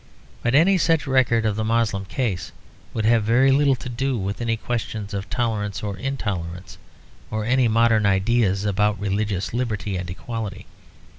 [0.41, 2.51] But any such real record of the Moslem case
[2.91, 6.79] would have very little to do with any questions of tolerance or intolerance,
[7.29, 10.65] or any modern ideas about religious liberty and equality.